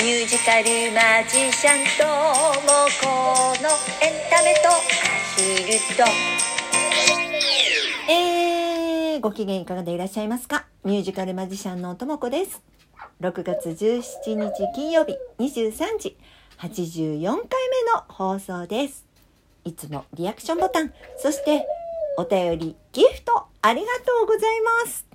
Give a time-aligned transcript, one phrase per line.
[0.00, 3.06] ミュージカルマジシャンともこ
[3.62, 3.70] の
[4.02, 6.04] エンタメと走ると
[8.12, 10.66] えー、ご機嫌いかがでいらっしゃいますか？
[10.84, 12.62] ミュージカルマジシャンのともこです。
[13.20, 14.02] 6月17
[14.34, 16.16] 日金曜日23時
[16.58, 19.06] 84回目の放送です。
[19.64, 21.66] いつもリアクションボタン、そして
[22.18, 25.06] お便り、ギフトありがとうございます。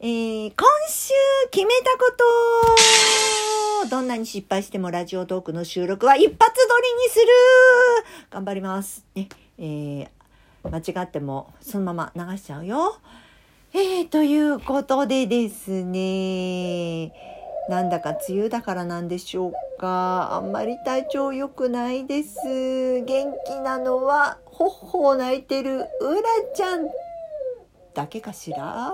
[0.00, 1.12] えー、今週
[1.50, 7.26] 決めたことどんなに失敗してもラジオトークの収録は一発撮りにする。
[8.30, 9.04] 頑張ります。
[9.14, 9.28] ね、
[9.58, 10.08] えー
[10.62, 12.98] 間違ってもそのまま流しちゃうよ。
[13.72, 17.12] えー、ということでですね。
[17.70, 20.34] なんだか梅雨だからなんでしょうか。
[20.34, 22.36] あんまり体調良くないです。
[22.44, 23.06] 元
[23.46, 25.86] 気なのはほっほ泣いてるうら
[26.54, 26.90] ちゃん
[27.94, 28.92] だけかしら？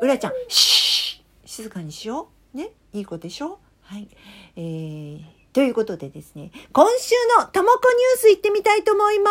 [0.00, 2.56] うらちゃん静かにしよう。
[2.56, 3.58] ねいい子でしょ？
[3.88, 4.08] はい
[4.56, 5.20] えー
[5.52, 9.30] ということでですね、今週のともこニュース行ってみたいと思いま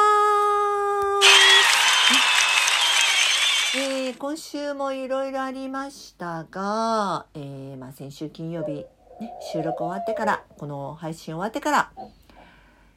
[3.74, 3.78] す。
[3.78, 8.88] えー今週もいろいろありましたが、えーまあ、先週金曜日、ね、
[9.52, 11.92] 収録終わってから、この配信終わってから、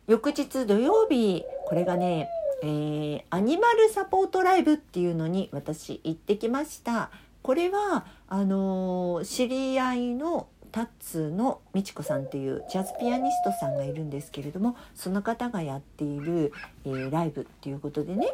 [0.06, 2.30] 翌日土曜日、これがね、
[2.62, 7.10] えーアニマルサポートライブっていうのに私行ってきました。
[7.42, 16.52] これは、あの知り合いのタッツの美智子さんっていうジャズピアニストさんがいるんですけれどもその方がやっている、
[16.84, 18.28] えーライブっていうことでね、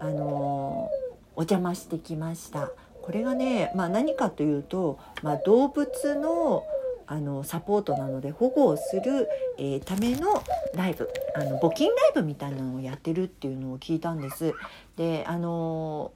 [0.00, 2.72] あのーお邪魔してきました。
[3.00, 6.64] これがね、まあ、何かというと、まあ、動物の
[7.06, 10.42] あのサポートなので保護をする、えーための
[10.74, 14.52] ライブあの募金ライブみたいなのをやってるっていうのを聞いたんです。
[14.96, 16.10] であの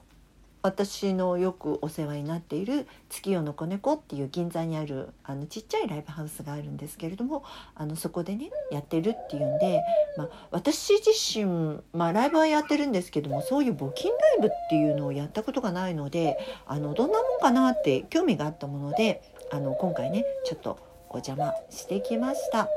[0.63, 7.43] 私のよくお世話になっている月夜の子猫っていう銀座にあるあのちっちゃいライブハウスがあるんですけれども
[7.75, 9.81] あのそこでねやってるっていうんで、
[10.17, 19.21] まあ、私自身、まあ、ライブはやってるんですけどもそういう募金ライブっていうのをやったことがないのであのどんなもんかなって興味があったもので
[19.51, 20.79] あの今回ねちょっと
[21.09, 22.69] お邪魔してきました。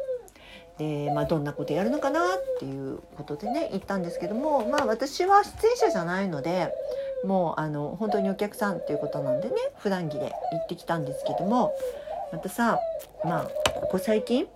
[0.79, 2.23] でまあ、どんなことやるのかなっ
[2.59, 6.71] ていうことでね行ったんですけども、まあ、私は出演者じゃないので
[7.25, 11.73] もうあの本当にお客さんっていうことなんでね普段着で行ってきたんですけども
[12.33, 12.79] またさ
[13.25, 13.45] まあ
[13.81, 14.47] ここ最近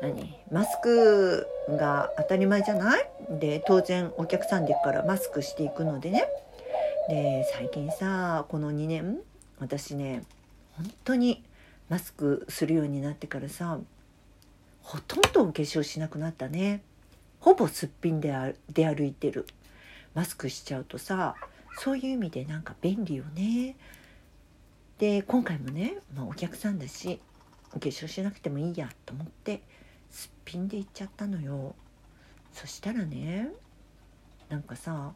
[0.00, 3.10] 何マスクが当たり前じゃない？
[3.30, 6.28] で当然お客さんで行くからマスクしていくのでね。
[7.08, 9.18] で最近さこの2年
[9.58, 10.22] 私ね
[10.76, 11.42] 本当に
[11.88, 13.78] マスクするようになってからさ
[14.82, 16.82] ほとんどお化粧しなくなったね。
[17.40, 19.46] ほぼすっぴんであ出歩いてる。
[20.18, 21.36] マスクしちゃうとさ
[21.76, 23.76] そういう意味でなんか便利よね。
[24.98, 27.20] で今回もね、まあ、お客さんだし
[27.72, 29.62] お化粧しなくてもいいやと思って
[30.10, 31.76] すっぴんで行っちゃったのよ。
[32.52, 33.52] そしたらね
[34.48, 35.12] なんかさ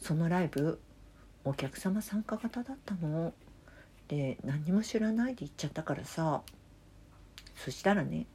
[0.00, 0.80] そのライブ
[1.44, 3.32] お客様参加型だったの。
[4.08, 6.42] で何にも知らないで行っちゃったからさ
[7.54, 8.26] そしたらね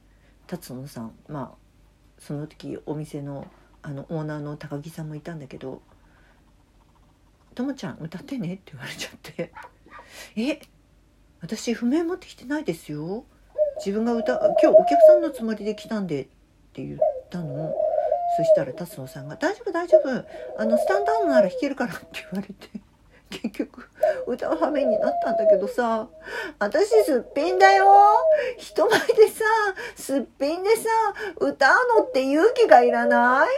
[0.46, 1.56] 辰野さんまあ
[2.18, 3.46] その時お店の
[3.86, 5.82] あのオーナーの高木さんもいたんだけど
[7.54, 9.52] 「ともちゃん歌ってね」って言われちゃって
[10.36, 10.58] 「え？
[11.42, 13.26] 私譜面持ってきてないですよ。
[13.76, 16.26] 自分が歌今日お客さんのつもりで来たんで」っ
[16.72, 17.74] て言ったの。
[18.38, 20.26] そしたら達野さんが「大丈夫大丈夫。
[20.58, 22.83] あのスタンダードなら弾けるから」って言われて。
[23.42, 23.88] 結局
[24.26, 26.08] 歌う羽目になったんだけどさ
[26.58, 27.86] 私すっぴんだよ。
[28.58, 29.44] 人前でさ
[29.96, 30.88] すっぴんでさ
[31.40, 33.48] 歌うのって勇気がいらない。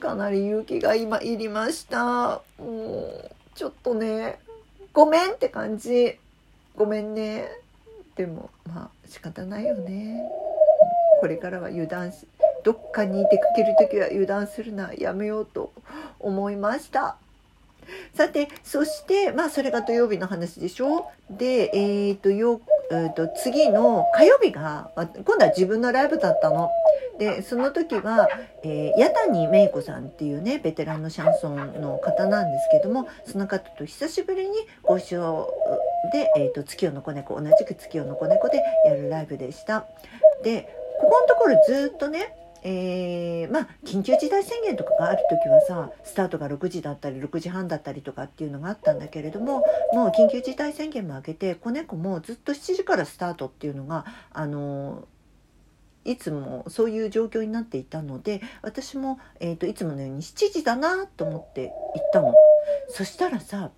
[0.00, 2.42] かなり勇気が今いりました。
[2.58, 4.38] もうちょっとね
[4.92, 6.18] ごめんって感じ。
[6.76, 7.48] ごめんね。
[8.16, 10.22] でもまあ仕方ないよね。
[11.20, 12.26] これからは油断し
[12.62, 15.72] どっかに出かける時は油断するのはやめようと
[16.20, 17.16] 思いました。
[18.14, 21.10] さてそしてまあそれが土曜日の話でしょ？
[21.30, 26.70] でえー、とよ、えー、と次の火曜日が今度は自分のライブだったの。
[27.18, 28.28] でその時は、
[28.64, 35.48] えー、八谷芽衣子さんっていうねベテランのシャンソンの方なんですけどもその方と久しぶりにご一緒
[36.12, 39.86] で「えー、と月夜の子猫」同じく「月夜の子猫」でやるライブでした。
[40.42, 42.34] でここのところずっとね
[42.64, 55.06] えーまあ緊急事態宣言とかがある時はさスタートが6時だったり6時半だったりとかっていうのがあったんだけれどももう緊急事態宣言も明けて子猫もずっと7時からスタートっていうのがあの
[56.04, 62.34] いつもそういう状況になっていたので私も、えー、といつものように7時だなと思って行ったの。
[62.88, 63.70] そしたらさ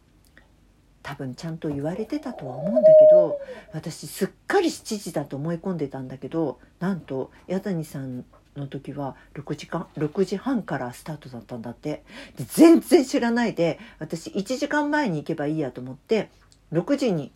[1.02, 3.38] 多分ちゃんと言われてたとは思うんだけど
[3.72, 8.24] 私すっかり7時だと思い込んでたんだけどなんと八谷さん
[8.56, 12.02] の時は6時間6時半からスタートだったんだって
[12.36, 16.30] で全然知らないで私1時間前に行けばいいやと思って
[16.72, 17.32] 6時に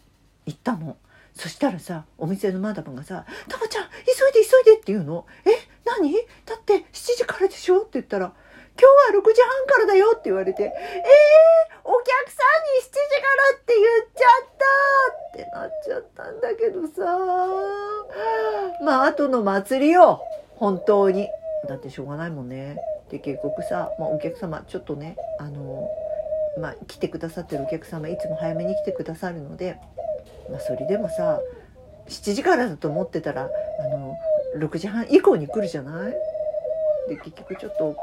[0.46, 0.96] 行ったの。
[1.32, 5.50] そしたらさお店のマダムがさ「タマちゃん急いで急いで」って言うの「え
[5.84, 6.12] 何？
[6.44, 8.32] だって7時からでしょ?」って言ったら
[8.76, 10.70] 「今日は6時半からだよ」って言われて「えー、
[11.84, 14.64] お客さんに7時からって言っちゃった」
[15.30, 17.16] ってなっちゃったんだけどさ
[18.84, 20.22] まあ後の祭りよ
[20.60, 21.28] 本当に。
[21.68, 22.76] だってしょうがないもんね。
[23.10, 25.88] で結局さ、まあ、お客様ちょっとねあの
[26.58, 29.78] まあ、来てくださってるお客様いつも早めに来てくださるので
[30.50, 31.40] まあ、それでもさ
[32.08, 33.48] 7時からだと思ってたら
[33.80, 34.16] あの
[34.58, 36.14] 6時半以降に来るじゃない？
[37.08, 37.96] で結局ちょっと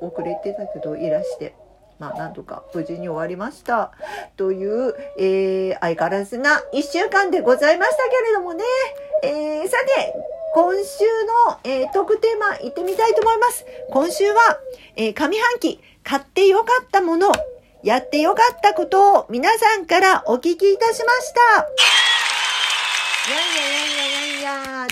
[0.00, 1.54] 遅れてたけどいらして
[1.98, 3.92] まあなんとか無事に終わりました。
[4.36, 8.64] という、えー、相変わらずな1週間でございましたけれどもね、
[9.22, 10.14] えー、さて
[10.54, 11.04] 今週
[11.48, 13.64] の、えー、トークテーマ行ってみたいと思います。
[13.90, 14.58] 今週は、
[14.96, 17.32] えー、上半期買ってよかったもの
[17.82, 21.40] やってよかったことを皆さんからお聞きいたしました。
[23.30, 23.61] やんややんややんや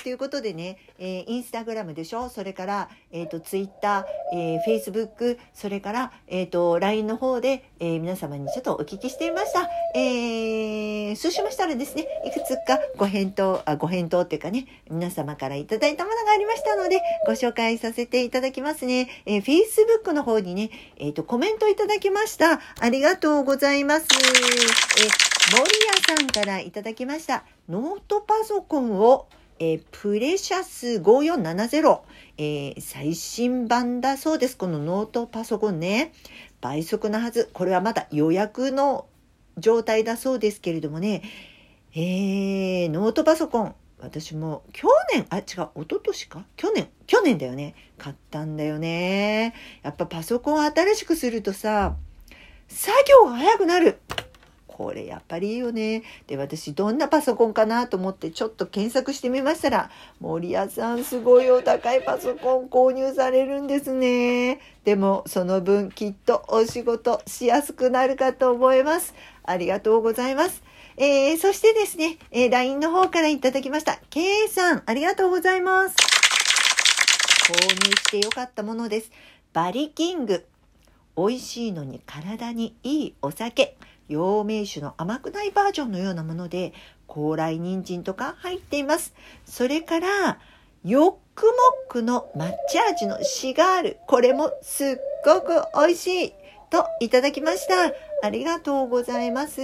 [0.02, 2.28] ということでね、えー、インスタグラムでしょ？
[2.28, 9.68] それから、えっ、ー、と、ツイッター、えー、フェイスブック、それから、えっ、ー、と、LINE の方で、えー、皆様にちょっとお聞きしてみました。
[9.94, 19.08] えー、そうしましたらですね、いくつかご返答、あ、ご返答っていうかね、皆様からいただいたものがありましたので、ご紹介させていただきますね。
[19.26, 22.60] えー、Facebook の方にね、えっ、ー、と、コメントいただきました。
[22.80, 24.06] ありがとうございます。
[24.12, 25.70] えー、森
[26.06, 27.44] 谷さんからいただきました。
[27.68, 29.26] ノートパソコンを、
[29.62, 32.00] えー、プレシャス5470、
[32.38, 34.56] えー、最新版だそうです。
[34.56, 36.14] このノートパソコンね。
[36.62, 37.50] 倍速なはず。
[37.52, 39.06] これはまだ予約の
[39.58, 41.22] 状態だそうですけれどもね。
[41.94, 43.74] えー、ノートパソコン。
[43.98, 46.46] 私も去年、あ、違う、一昨年か？
[46.56, 47.74] 去年、去年だよね。
[47.98, 49.52] 買ったんだよね。
[49.82, 51.96] やっぱパソコン新しくするとさ、
[52.66, 53.98] 作業が早くなる。
[54.80, 56.04] これやっぱりいいよね。
[56.26, 59.90] で、私どんなパソコンかなと思ってちょっと検索してみましたら、
[60.20, 64.58] 森谷さんすごいお高いパソコン購入されるんですね。
[64.84, 69.14] でもその分きっとお仕事しやすくなるかと思います。
[69.44, 70.62] ありがとうございます。
[70.96, 73.98] えー、そしてですね、えー、LINE の方からいただきました。
[74.08, 75.96] K さん、ありがとうございます。
[77.46, 79.10] 購入してよかったものです。
[79.52, 80.46] バリキング。
[81.18, 83.76] 美味しいのに体にいいお酒。
[84.10, 86.72] 陽明酒の甘くないバージョンのようなもので
[87.06, 89.14] 高麗人参とか入っています。
[89.46, 90.38] それから
[90.84, 91.52] ヨックモ
[91.88, 93.98] ックの抹茶味のシガール。
[94.08, 94.88] これもすっ
[95.24, 96.32] ごく美味しい。
[96.70, 97.92] といただきました。
[98.22, 99.60] ありがとうございます。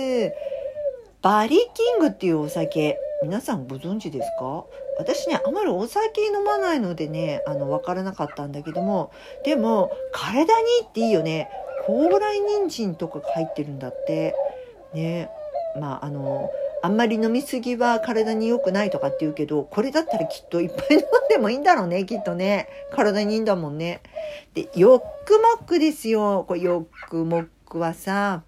[1.22, 2.98] バリキングっていうお酒。
[3.22, 4.64] 皆さんご存知ですか？
[4.98, 9.10] 私ねあまりお酒飲まないのでねあの分からなかったんだけども。
[9.44, 11.48] でも体にいいっていいよね。
[11.86, 14.34] 高麗人参とかが入ってるんだって。
[14.92, 15.30] ね。
[15.78, 16.50] まああの
[16.82, 22.68] あんまり飲みすぎは体に良くないとかって言うけどこれだったらきっといっぱい飲んでもいいんだろうね きっとね。
[22.92, 24.00] 体にいいんだもんね。
[24.54, 26.44] でヨックモックですよ。
[26.46, 28.42] これヨックモックはさ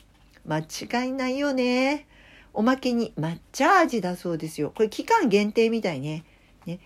[0.47, 2.07] 間違いないよね。
[2.55, 4.73] おまけに抹茶味だそうですよ。
[4.75, 6.25] これ期間限定みたいね。
[6.67, 6.81] ね。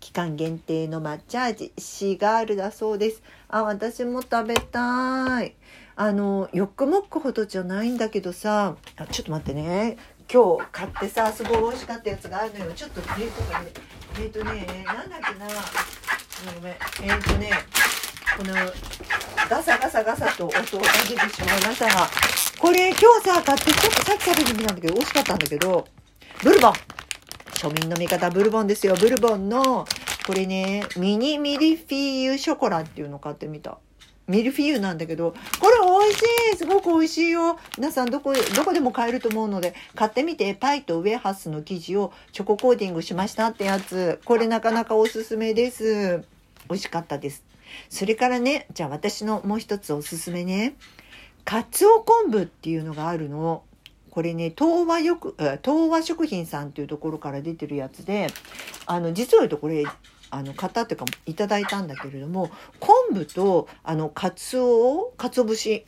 [0.00, 3.22] 期間限定の抹茶味シガールだそうです。
[3.54, 5.54] あ私も食べたい。
[5.94, 8.74] あのヨックモックほどじゃないんだけどさ。
[8.96, 9.96] あちょっと待ってね。
[10.28, 12.72] 今日買ってさすごい美味しかったやつがあるのよ。
[12.72, 13.70] ちょっとえっ、とね
[14.18, 15.46] えっ、とねなんだっけな。
[16.52, 16.72] ごめん。
[16.72, 17.50] えっ、とね
[18.36, 18.54] この
[19.48, 20.62] ガサガサガサと音が
[21.08, 22.08] 出てしまいましたが
[22.58, 25.86] これ今日さ買ってちょっとさっき食べてみたんだけど美味しかったんだけど
[26.42, 26.72] ブルボン。
[27.54, 29.86] 庶民の味方ブルボンですよブルボンの
[30.26, 33.78] これねミニミリフィーユショコラっていうの買ってみた
[34.26, 36.22] ミルフィーユなんだけど、これ美味し
[36.54, 44.20] いすごく美味しいよ皆さんどこ、どこでも買えると思うので、買ってみて、パイとウェハスの生地をチョココーティングしましたってやつ。
[44.24, 46.24] これなかなかおすすめです。
[46.70, 47.44] 美味しかったです。
[47.90, 50.74] それからね、じゃあ私のもう一つおすすめね。
[51.44, 53.62] かつお昆布っていうのがあるの。
[54.10, 58.28] これね、東和よく、東和食品さんっていうところから出てるやつで、
[58.86, 59.84] あの、実を言うとこれ、
[60.34, 62.50] あの買ったっていうかいただいたんだけれども
[62.80, 65.86] 昆布とあのかつおかつお節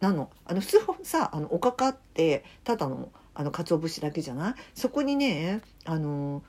[0.00, 0.30] なの。
[0.44, 4.54] あの普通さあのおかかってただのあの鰹節だけじゃない？
[4.74, 6.42] そこにねあの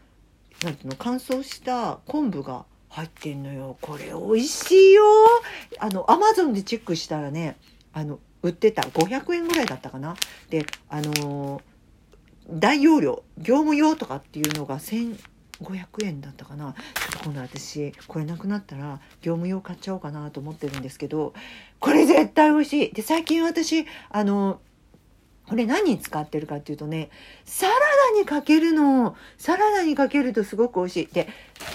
[0.64, 3.78] なんていうの乾燥した昆布が入ってんのよ。
[3.80, 5.04] これ美味しいよ。
[5.80, 7.58] あのアマゾンでチェックしたらね
[7.94, 8.82] あの売ってた。
[8.82, 10.16] 500円ぐらいだったかな。
[10.50, 11.62] であの
[12.50, 15.18] 大容量業務用とかっていうのが1000
[15.62, 16.74] 500円だったかな。
[16.74, 21.34] ちょっと今度私これなくなったら業務用買っちゃおうかなと思ってるんですけど
[21.80, 22.94] これ絶対美味しい。
[22.94, 24.60] で最近私あの
[25.48, 27.10] これ何に使ってるかっていうとね
[27.44, 27.74] サラ
[28.14, 29.16] ダにかけるの。
[29.38, 31.08] サラダにかけるとすごく美味しい。
[31.14, 31.28] で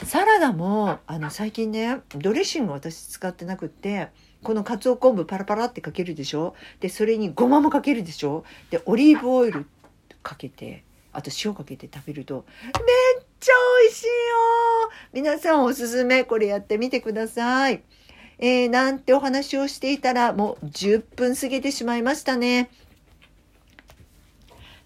[0.04, 4.08] サラダもあの最近ねドレッシング私使ってなくって
[4.42, 6.54] このかつお昆布パラパラってかけるでしょ？
[6.80, 8.44] でそれにごまもかけるでしょ？
[8.70, 9.66] でオリーブオイル
[10.22, 12.46] かけてあと塩かけて食べると
[13.16, 13.52] めっちゃ
[13.82, 14.10] 美味しいよ
[15.12, 17.82] 皆さんおすすめこれやってみてください。
[18.40, 22.70] えー、なんてお話をしていたらもう10分過ぎてしまいましたね。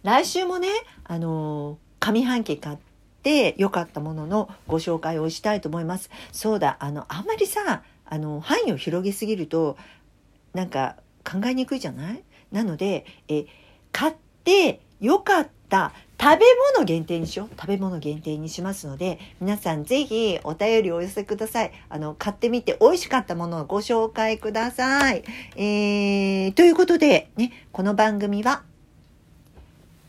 [0.03, 0.69] 来週もね、
[1.05, 2.79] あのー、上半期買っ
[3.23, 6.11] て良かったもののご紹介をしたいと思います。
[6.33, 9.77] そうだ、あの、あんまりさ、あの、範囲を広げすぎると、
[10.55, 12.23] なんか考えにくいじゃない？
[12.51, 13.47] なので、え、
[13.93, 16.45] 買って良かった食べ
[16.77, 17.49] 物限定にしよう。
[17.61, 21.73] 食べ物限定にしますので、皆さんぜひお便りをお寄せください。
[21.89, 25.25] あの、買ってみて美味しかったものをご紹介ください。
[25.57, 28.63] えー、ということで、ね、この番組は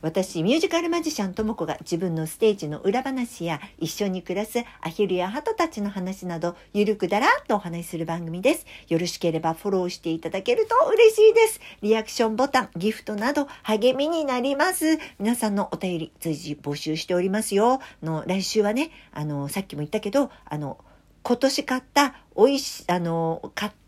[0.04, 8.66] 私、ミュージカルマジシャンともこが自分のステージの裏話や一緒に暮らすアヒルやハトたちの話など、ゆるくだらっとお話しする番組です。
[8.90, 11.62] よろしければフォローしていただけると嬉しいです。
[11.82, 15.00] リアクションボタン、ギフトなど励みになります。
[15.20, 17.80] 皆さんのお便り随時募集しておりますよ。
[18.02, 20.80] の、来週はね、あの、さっきも言ったけど、あの、
[21.22, 23.83] 今年買った美味し、あの、買った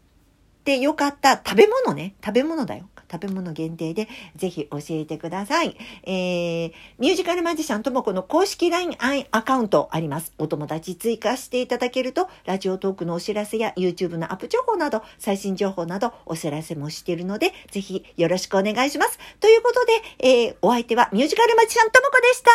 [0.66, 2.16] ってよかった食べ物ね。
[2.26, 2.90] 食べ物だよ。
[3.12, 5.78] 食べ物限定でぜひ教えてください。
[6.04, 8.98] えー、ミュージカルマジシャンともこの公式 LINE
[9.30, 10.34] アカウントあります。
[10.40, 19.20] お友達追加していただけると、ラジオトークのお知らせや YouTube のアップ情報など、最新情報などお知らせもしているので、ぜひよろしくお願いします。
[19.40, 22.50] ということで、えー、お相手はミュージカルマジシャンともこでした。